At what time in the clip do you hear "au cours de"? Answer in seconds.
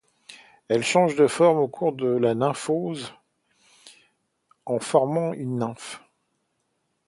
1.59-2.07